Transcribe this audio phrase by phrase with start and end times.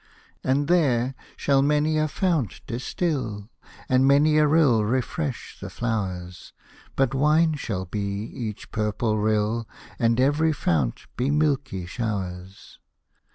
[0.43, 3.51] And there shall many a fount distil,
[3.87, 6.53] And many a rill refresh the flowers;
[6.95, 9.67] But wine shall be each purple rill,
[9.99, 12.79] x\nd every fount be milky showers.